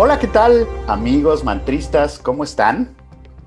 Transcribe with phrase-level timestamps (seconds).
[0.00, 2.20] Hola, ¿qué tal amigos mantristas?
[2.20, 2.94] ¿Cómo están?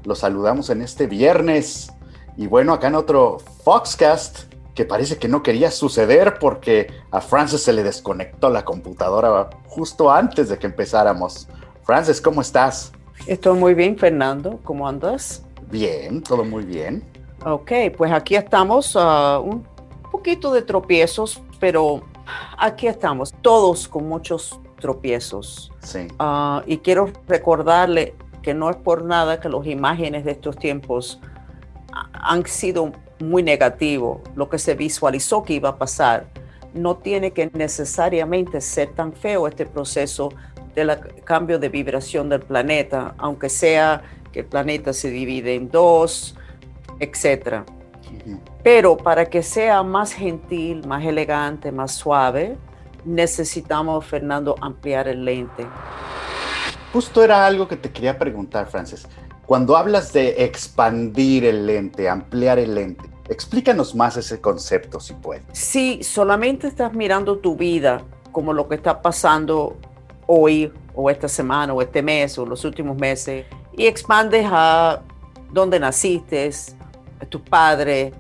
[0.04, 1.94] Los saludamos en este viernes
[2.35, 7.62] y bueno, acá en otro Foxcast que parece que no quería suceder porque a Francis
[7.62, 11.47] se le desconectó la computadora justo antes de que empezáramos.
[11.83, 12.92] Francis, ¿cómo estás?
[13.28, 14.60] Estoy muy bien, Fernando.
[14.65, 15.46] ¿Cómo andas?
[15.70, 17.02] Bien, todo muy bien.
[17.45, 19.66] Ok, pues aquí estamos, uh, un
[20.12, 22.02] poquito de tropiezos, pero
[22.58, 25.71] aquí estamos, todos con muchos tropiezos.
[25.80, 26.08] Sí.
[26.20, 31.22] Uh, y quiero recordarle que no es por nada que las imágenes de estos tiempos
[32.13, 34.20] han sido muy negativos.
[34.36, 36.25] Lo que se visualizó que iba a pasar
[36.73, 40.30] no tiene que necesariamente ser tan feo este proceso
[40.75, 46.36] del cambio de vibración del planeta, aunque sea que el planeta se divide en dos,
[47.00, 47.63] etc.
[48.63, 52.58] Pero para que sea más gentil, más elegante, más suave,
[53.05, 55.67] necesitamos, Fernando, ampliar el lente.
[56.93, 59.08] Justo era algo que te quería preguntar, Frances.
[59.45, 65.43] Cuando hablas de expandir el lente, ampliar el lente, explícanos más ese concepto, si puedes.
[65.52, 69.77] Si solamente estás mirando tu vida como lo que está pasando
[70.27, 73.45] hoy, o esta semana, o este mes, o los últimos meses,
[73.77, 75.02] y expandes a
[75.52, 76.49] dónde naciste,
[77.19, 78.13] a tus padres,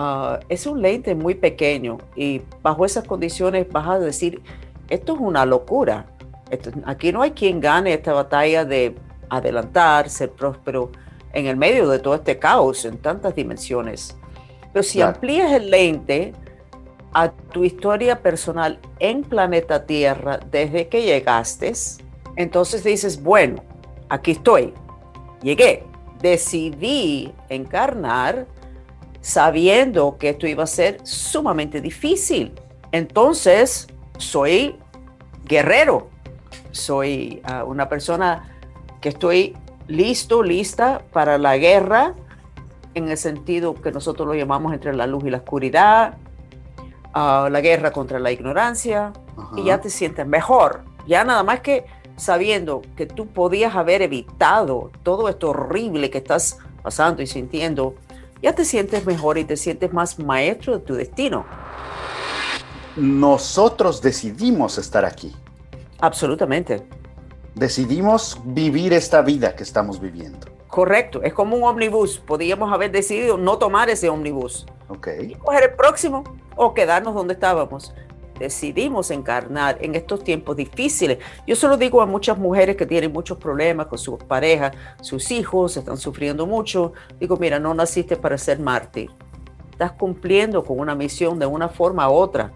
[0.00, 4.40] Ah, es un lente muy pequeño y bajo esas condiciones vas a decir,
[4.88, 6.06] esto es una locura.
[6.84, 8.94] aquí no hay quien gane esta batalla de
[9.28, 10.92] adelantar, ser próspero
[11.32, 14.16] en el medio de todo este caos en tantas dimensiones.
[14.72, 16.32] Pero si amplías el lente
[17.12, 21.72] a tu historia personal en planeta Tierra desde que llegaste,
[22.36, 23.64] entonces dices, bueno,
[24.08, 24.72] aquí estoy,
[25.42, 25.82] llegué,
[26.22, 28.46] decidí encarnar
[29.28, 32.54] sabiendo que esto iba a ser sumamente difícil.
[32.92, 34.76] Entonces, soy
[35.44, 36.08] guerrero,
[36.70, 38.56] soy ah, una persona
[39.02, 39.54] que estoy
[39.86, 42.14] listo, lista para la guerra,
[42.94, 46.16] en el sentido que nosotros lo llamamos entre la luz y la oscuridad,
[47.12, 49.12] ah, la guerra contra la ignorancia,
[49.56, 50.84] y ya te sientes mejor.
[51.06, 51.84] Ya nada más que
[52.16, 57.94] sabiendo que tú podías haber evitado todo esto horrible que estás pasando y sintiendo,
[58.42, 61.46] ya te sientes mejor y te sientes más maestro de tu destino.
[62.96, 65.34] Nosotros decidimos estar aquí.
[66.00, 66.86] Absolutamente.
[67.54, 70.46] Decidimos vivir esta vida que estamos viviendo.
[70.68, 72.18] Correcto, es como un ómnibus.
[72.18, 74.66] Podríamos haber decidido no tomar ese ómnibus.
[74.88, 75.08] Ok.
[75.22, 76.24] Y coger el próximo
[76.56, 77.94] o quedarnos donde estábamos
[78.38, 81.18] decidimos encarnar en estos tiempos difíciles.
[81.46, 85.76] Yo solo digo a muchas mujeres que tienen muchos problemas con sus parejas, sus hijos,
[85.76, 86.92] están sufriendo mucho.
[87.18, 89.10] Digo, mira, no naciste para ser mártir.
[89.72, 92.52] Estás cumpliendo con una misión de una forma u otra.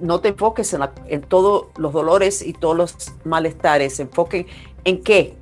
[0.00, 0.76] No te enfoques
[1.06, 3.98] en, todos los dolores y todos los malestares.
[4.00, 4.46] Enfoquen
[4.84, 5.36] en qué.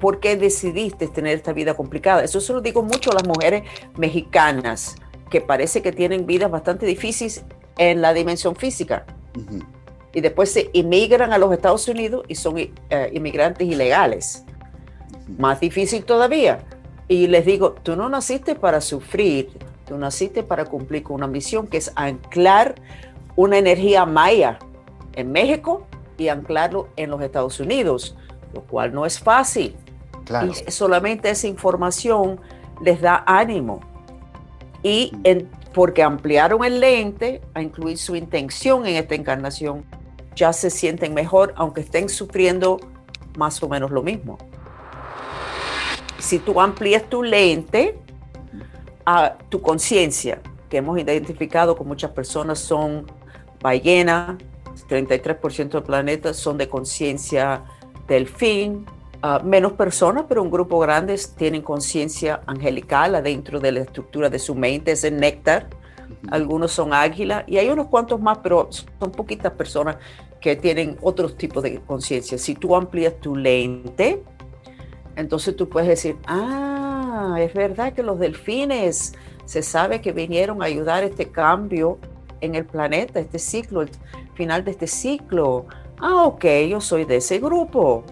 [0.00, 2.24] ¿Por qué decidiste tener esta vida complicada?
[2.24, 3.62] Eso se lo digo mucho a las mujeres
[3.96, 4.96] mexicanas
[5.30, 7.44] que parece que tienen vidas bastante difíciles
[7.76, 9.04] en la dimensión física.
[10.12, 12.70] Y después se inmigran a los Estados Unidos y son eh,
[13.12, 14.44] inmigrantes ilegales.
[15.38, 16.60] Más difícil todavía.
[17.08, 19.50] Y les digo, tú no naciste para sufrir,
[19.86, 22.74] tú naciste para cumplir con una misión que es anclar
[23.36, 24.58] una energía maya
[25.14, 25.86] en México
[26.18, 28.16] y anclarlo en los Estados Unidos,
[28.54, 29.76] lo cual no es fácil.
[30.44, 32.40] Y solamente esa información
[32.80, 33.80] les da ánimo.
[34.82, 39.84] Y en, porque ampliaron el lente a incluir su intención en esta encarnación,
[40.34, 42.80] ya se sienten mejor, aunque estén sufriendo
[43.36, 44.38] más o menos lo mismo.
[46.18, 47.98] Si tú amplías tu lente
[49.04, 53.04] a tu conciencia, que hemos identificado con muchas personas son
[53.60, 54.38] ballena,
[54.88, 57.64] 33% del planeta son de conciencia
[58.08, 58.86] delfín,
[59.22, 64.38] uh, menos personas, pero un grupo grande tienen conciencia angelical adentro de la estructura de
[64.38, 65.68] su mente, es el néctar.
[66.30, 69.96] Algunos son águila y hay unos cuantos más, pero son poquitas personas
[70.40, 72.38] que tienen otros tipos de conciencia.
[72.38, 74.22] Si tú amplías tu lente,
[75.16, 79.14] entonces tú puedes decir, ah, es verdad que los delfines
[79.44, 81.98] se sabe que vinieron a ayudar a este cambio
[82.40, 83.90] en el planeta, este ciclo, el
[84.34, 85.66] final de este ciclo.
[85.98, 88.04] Ah, ok, yo soy de ese grupo.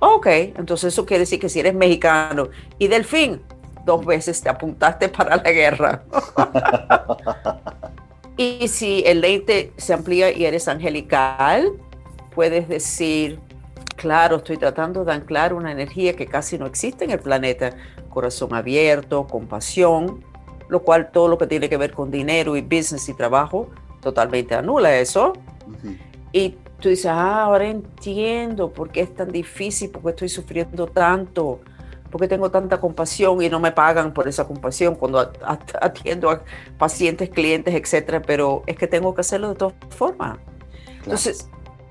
[0.00, 2.48] Ok, entonces eso quiere decir que si eres mexicano
[2.78, 3.42] y delfín,
[3.84, 6.02] dos veces te apuntaste para la guerra.
[8.36, 11.72] y si el lente se amplía y eres angelical,
[12.34, 13.40] puedes decir,
[13.96, 17.72] claro, estoy tratando de anclar una energía que casi no existe en el planeta,
[18.08, 20.24] corazón abierto, compasión,
[20.68, 24.54] lo cual todo lo que tiene que ver con dinero y business y trabajo totalmente
[24.54, 25.32] anula eso.
[26.32, 30.86] Y tú dices, ah, ahora entiendo por qué es tan difícil, por qué estoy sufriendo
[30.86, 31.60] tanto,
[32.10, 35.30] por qué tengo tanta compasión y no me pagan por esa compasión cuando
[35.80, 36.42] atiendo a
[36.78, 40.38] pacientes, clientes, etcétera, pero es que tengo que hacerlo de todas formas.
[40.98, 41.48] Entonces,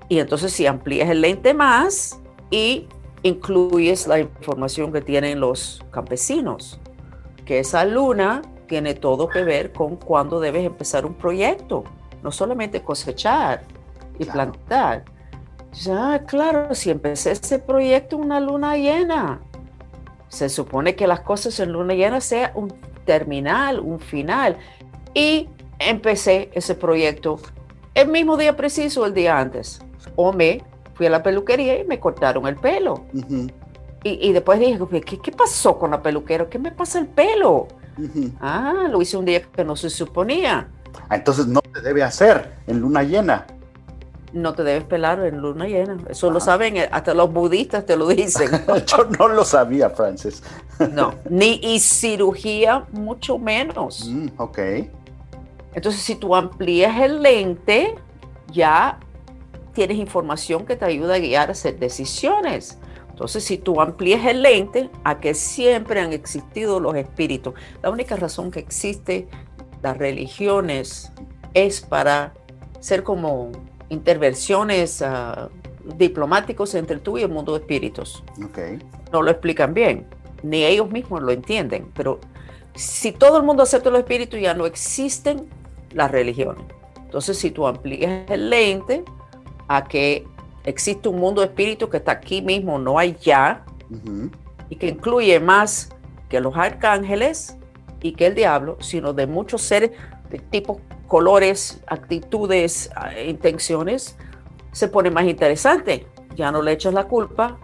[0.10, 2.20] y entonces si amplías el lente más
[2.50, 2.88] y
[3.24, 6.80] incluyes la información que tienen los campesinos,
[7.46, 11.84] que esa luna tiene todo que ver con cuándo debes empezar un proyecto,
[12.24, 13.64] no solamente cosechar
[14.20, 15.06] y plantar.
[15.92, 19.42] Ah, claro, si empecé ese proyecto una luna llena,
[20.28, 22.74] se supone que las cosas en luna llena sea un
[23.06, 24.58] terminal, un final.
[25.14, 25.50] Y
[25.80, 27.40] empecé ese proyecto
[27.94, 29.80] el mismo día preciso, el día antes.
[30.16, 30.64] O me
[30.94, 33.06] fui a la peluquería y me cortaron el pelo.
[34.04, 36.48] y, después dije, ¿qué, ¿qué, pasó con la peluquera?
[36.48, 37.68] ¿Qué me pasa el pelo?
[38.40, 40.70] Ah, lo hice un día que no se suponía.
[41.10, 43.48] Ah, entonces no se debe hacer en luna llena.
[44.42, 45.98] No te debes pelar en luna llena.
[46.10, 46.42] Eso lo ah.
[46.42, 48.50] saben, eh, hasta los budistas te lo dicen.
[48.86, 50.44] Yo no lo sabía, Francis.
[50.92, 54.08] no, ni y cirugía mucho menos.
[54.08, 54.60] Mm, ok.
[55.74, 57.96] Entonces, si tú amplías el lente,
[58.52, 59.00] ya
[59.74, 62.80] tienes información que te ayuda a guiar a hacer decisiones.
[63.10, 68.16] Entonces, si tú amplías el lente a que siempre han existido los espíritus, la única
[68.16, 69.28] razón que existe
[69.82, 71.12] las religiones
[71.54, 72.34] es para
[72.80, 73.52] ser como
[73.90, 75.50] intervenciones uh,
[75.96, 78.24] diplomáticos entre tú y el mundo de espíritus.
[78.50, 78.80] Okay.
[79.12, 80.06] No lo explican bien,
[80.44, 82.20] ni ellos mismos lo entienden, pero
[82.76, 85.48] si todo el mundo acepta los espíritus, ya no existen
[85.94, 86.64] las religiones.
[86.98, 89.04] Entonces, si tú amplías el lente
[89.68, 90.28] a que
[90.66, 93.64] existe un mundo de espíritus que está aquí mismo, no allá,
[94.70, 95.90] y que incluye más
[96.28, 97.58] que los arcángeles
[98.02, 99.92] y que el diablo, sino de muchos seres
[100.30, 104.18] de tipo, colores, actitudes, eh, intenciones,
[104.72, 106.08] se pone más interesante.
[106.36, 107.58] Ya no le echas la culpa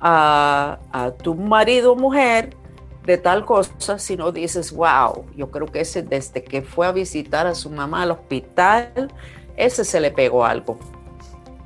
[0.00, 2.56] a, a tu marido o mujer
[3.04, 7.46] de tal cosa, sino dices, wow, yo creo que ese desde que fue a visitar
[7.46, 9.12] a su mamá al hospital,
[9.56, 10.78] ese se le pegó algo.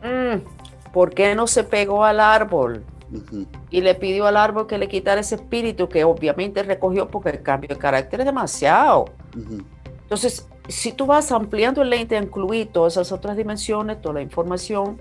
[0.02, 0.40] Mm,
[0.92, 2.84] ¿por qué no se pegó al árbol?
[3.70, 7.42] Y le pidió al árbol que le quitara ese espíritu que obviamente recogió porque el
[7.42, 9.06] cambio de carácter es demasiado.
[10.02, 14.22] Entonces, si tú vas ampliando el lente a incluir todas esas otras dimensiones, toda la
[14.22, 15.00] información,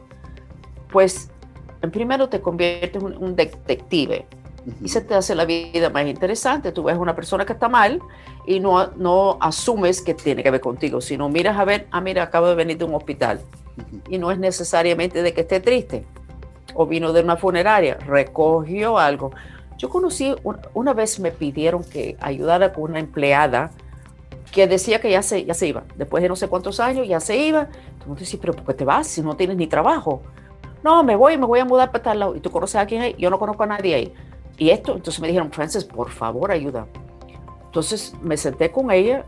[0.92, 1.30] pues
[1.82, 4.26] en primero te conviertes en un detective
[4.82, 6.72] y se te hace la vida más interesante.
[6.72, 8.02] Tú ves una persona que está mal
[8.46, 12.24] y no, no asumes que tiene que ver contigo, sino miras a ver, ah, mira,
[12.24, 13.42] acabo de venir de un hospital
[14.10, 16.06] y no es necesariamente de que esté triste
[16.74, 19.32] o vino de una funeraria, recogió algo.
[19.78, 20.34] Yo conocí,
[20.74, 23.72] una vez me pidieron que ayudara con una empleada
[24.52, 27.20] que decía que ya se, ya se iba, después de no sé cuántos años ya
[27.20, 27.68] se iba.
[27.94, 30.22] Entonces dices, pero ¿por qué te vas si no tienes ni trabajo?
[30.84, 32.36] No, me voy, me voy a mudar para tal lado.
[32.36, 33.16] ¿Y tú conoces a quién hay?
[33.18, 34.14] Yo no conozco a nadie ahí.
[34.58, 36.88] Y esto, entonces me dijeron, Frances, por favor, ayuda.
[37.66, 39.26] Entonces me senté con ella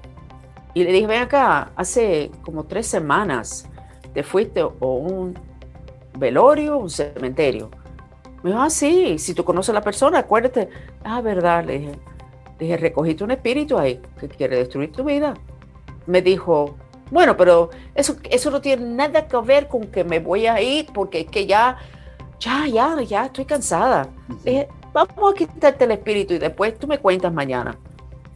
[0.73, 3.67] y le dije, ven acá, hace como tres semanas
[4.13, 5.37] te fuiste o un
[6.17, 7.69] velorio o un cementerio.
[8.41, 10.69] Me dijo, ah, sí, si tú conoces a la persona, acuérdate.
[11.03, 11.91] Ah, verdad, le dije.
[12.59, 15.33] Dije, recogiste un espíritu ahí que quiere destruir tu vida.
[16.05, 16.75] Me dijo,
[17.11, 20.87] bueno, pero eso, eso no tiene nada que ver con que me voy a ir
[20.93, 21.77] porque es que ya,
[22.39, 24.09] ya, ya, ya estoy cansada.
[24.43, 27.77] Le dije, vamos a quitarte el espíritu y después tú me cuentas mañana.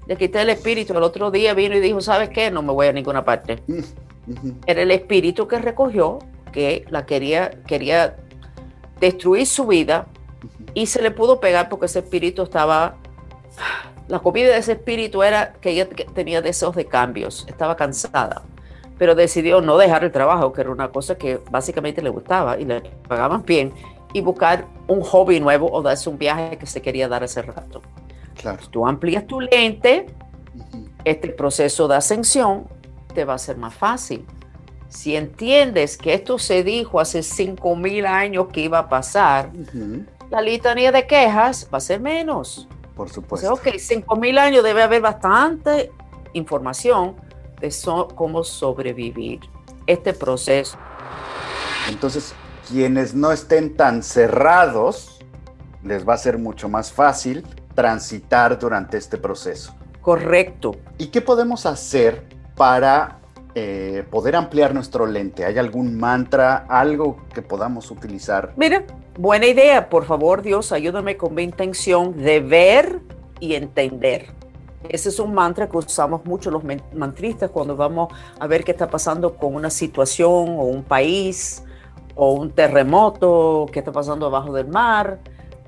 [0.08, 2.52] Le quité el espíritu, el otro día vino y dijo, ¿sabes qué?
[2.52, 3.64] No me voy a ninguna parte.
[4.66, 6.20] Era el espíritu que recogió,
[6.52, 8.18] que la quería, quería
[9.00, 10.08] destruir su vida
[10.74, 12.96] y se le pudo pegar porque ese espíritu estaba...
[14.08, 18.44] La comida de ese espíritu era que ella tenía deseos de cambios, estaba cansada,
[18.98, 22.66] pero decidió no dejar el trabajo, que era una cosa que básicamente le gustaba y
[22.66, 23.74] le pagaban bien
[24.14, 27.82] y buscar un hobby nuevo o darse un viaje que se quería dar hace rato.
[28.36, 28.60] Claro.
[28.70, 30.08] Tú amplías tu lente,
[31.06, 32.68] este proceso de ascensión
[33.14, 34.26] te va a ser más fácil.
[34.90, 39.50] Si entiendes que esto se dijo hace 5.000 años que iba a pasar,
[40.30, 42.68] la litanía de quejas va a ser menos.
[42.96, 43.54] Por supuesto.
[43.54, 45.92] O sea, ok, 5.000 años debe haber bastante
[46.34, 47.16] información
[47.60, 47.74] de
[48.16, 49.40] cómo sobrevivir
[49.88, 50.78] este proceso.
[51.90, 52.34] Entonces,
[52.68, 55.20] quienes no estén tan cerrados,
[55.84, 59.76] les va a ser mucho más fácil transitar durante este proceso.
[60.02, 60.76] Correcto.
[60.98, 63.20] ¿Y qué podemos hacer para
[63.56, 65.46] eh, poder ampliar nuestro lente?
[65.46, 68.54] ¿Hay algún mantra, algo que podamos utilizar?
[68.58, 68.84] Mira,
[69.18, 69.90] buena idea.
[69.90, 73.00] Por favor, Dios, ayúdame con mi intención de ver
[73.40, 74.28] y entender.
[74.90, 78.90] Ese es un mantra que usamos mucho los mantristas cuando vamos a ver qué está
[78.90, 81.64] pasando con una situación o un país
[82.16, 85.20] o un terremoto que está pasando abajo del mar.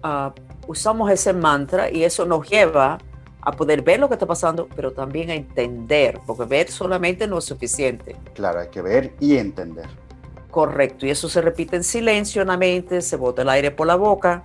[0.04, 0.34] Ah,
[0.68, 2.98] usamos ese mantra y eso nos lleva
[3.42, 7.38] a poder ver lo que está pasando, pero también a entender, porque ver solamente no
[7.38, 8.16] es suficiente.
[8.34, 9.86] Claro, hay que ver y entender.
[10.56, 13.88] Correcto, y eso se repite en silencio en la mente, se bota el aire por
[13.88, 14.42] la boca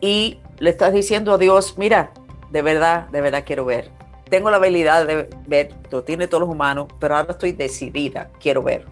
[0.00, 2.12] y le estás diciendo a Dios, mira,
[2.52, 3.90] de verdad, de verdad quiero ver.
[4.28, 8.62] Tengo la habilidad de ver, lo tiene todos los humanos, pero ahora estoy decidida, quiero
[8.62, 8.86] ver.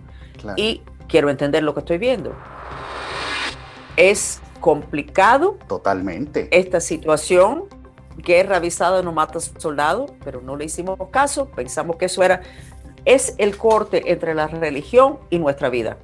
[0.56, 2.34] Y quiero entender lo que estoy viendo.
[3.96, 5.58] Es complicado.
[5.68, 6.48] Totalmente.
[6.50, 7.66] Esta situación,
[8.16, 12.40] guerra avisada no mata soldado, pero no le hicimos caso, pensamos que eso era,
[13.04, 15.98] es el corte entre la religión y nuestra vida.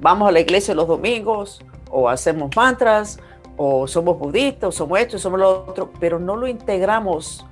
[0.00, 3.18] Vamos a la iglesia los domingos o hacemos mantras
[3.56, 7.46] o somos budistas o somos esto o somos lo otro, pero no lo integramos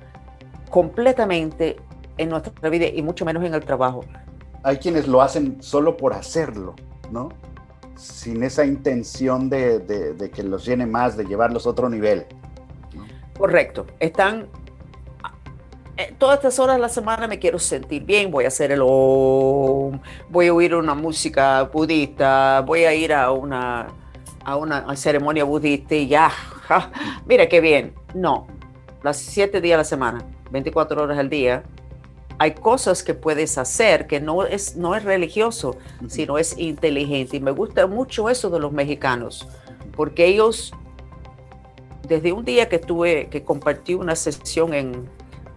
[0.69, 1.77] completamente
[2.17, 4.03] en nuestra vida y mucho menos en el trabajo.
[4.63, 6.75] Hay quienes lo hacen solo por hacerlo,
[7.11, 7.29] ¿no?
[7.97, 12.25] sin esa intención de, que los llene más, de llevarlos a otro nivel.
[13.37, 13.85] Correcto.
[13.99, 14.47] Están
[15.97, 18.81] eh, todas estas horas de la semana me quiero sentir bien, voy a hacer el
[18.81, 23.87] voy a oír una música budista, voy a ir a una,
[24.45, 26.31] a una ceremonia budista y ya,
[27.25, 27.93] mira qué bien.
[28.13, 28.47] No,
[29.03, 31.63] las siete días a la semana, 24 horas al día,
[32.39, 35.77] hay cosas que puedes hacer que no es, no es religioso,
[36.07, 37.37] sino es inteligente.
[37.37, 39.47] Y me gusta mucho eso de los mexicanos,
[39.95, 40.73] porque ellos,
[42.07, 45.09] desde un día que tuve, que compartí una sesión en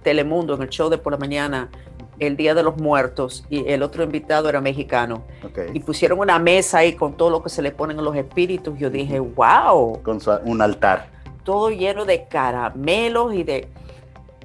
[0.02, 1.71] Telemundo, en el show de por la mañana,
[2.19, 5.25] el Día de los Muertos, y el otro invitado era mexicano,
[5.73, 8.78] y pusieron una mesa ahí con todo lo que se le ponen a los espíritus,
[8.78, 10.02] yo dije, wow.
[10.02, 11.09] Con un altar.
[11.45, 13.69] Todo lleno de caramelos y de...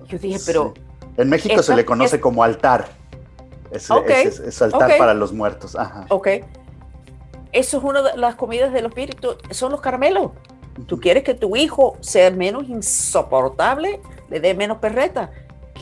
[0.08, 0.74] Yo dije, pero
[1.18, 2.88] en México se le conoce como altar.
[3.72, 3.92] Es,
[4.62, 5.76] altar para los muertos.
[5.76, 6.06] Ajá.
[6.10, 6.28] Ok.
[7.52, 10.32] Eso es una de las comidas del espíritu, son los caramelos.
[10.88, 15.32] Tú quieres que tu hijo sea menos insoportable, le dé menos perreta.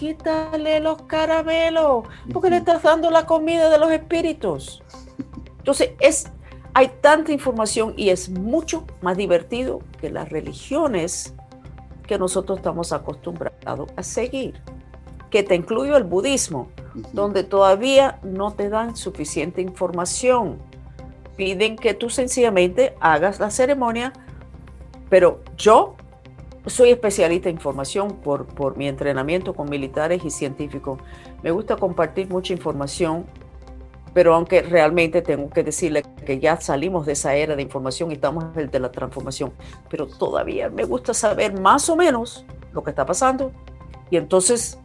[0.04, 4.84] Quítale los caramelos, porque le estás dando la comida de los espíritus.
[5.60, 6.26] Entonces, es,
[6.74, 11.34] hay tanta información y es mucho más divertido que las religiones
[12.06, 14.62] que nosotros estamos acostumbrados a seguir
[15.30, 16.68] que te incluyo el budismo,
[17.14, 20.60] donde todavía no te dan suficiente información.
[21.38, 24.12] Piden que tú sencillamente hagas la ceremonia,
[25.10, 25.96] pero yo
[26.66, 31.00] soy especialista en información por, por mi entrenamiento con militares y científicos.
[31.42, 33.26] Me gusta compartir mucha información,
[34.14, 38.16] pero aunque realmente tengo que decirle que ya salimos de esa era de información y
[38.16, 39.52] estamos en el de la transformación,
[39.90, 43.52] pero todavía me gusta saber más o menos lo que está pasando.
[44.10, 44.78] Y entonces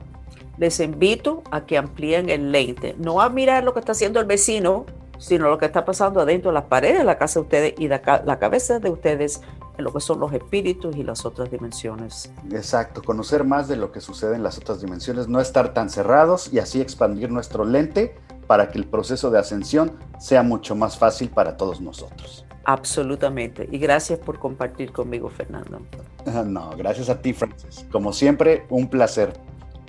[0.56, 4.26] les invito a que amplíen el lente, no a mirar lo que está haciendo el
[4.26, 4.86] vecino,
[5.18, 7.88] sino lo que está pasando adentro de las paredes de la casa de ustedes y
[7.88, 9.42] de la cabeza de ustedes
[9.76, 12.32] en lo que son los espíritus y las otras dimensiones.
[12.50, 16.52] Exacto, conocer más de lo que sucede en las otras dimensiones, no estar tan cerrados
[16.52, 21.28] y así expandir nuestro lente para que el proceso de ascensión sea mucho más fácil
[21.28, 22.44] para todos nosotros.
[22.64, 23.68] Absolutamente.
[23.70, 25.80] Y gracias por compartir conmigo, Fernando.
[26.44, 27.86] No, gracias a ti, Francis.
[27.90, 29.32] Como siempre, un placer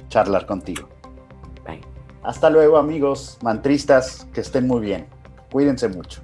[0.08, 0.88] charlar contigo.
[2.24, 5.08] Hasta luego amigos mantristas, que estén muy bien.
[5.52, 6.22] Cuídense mucho.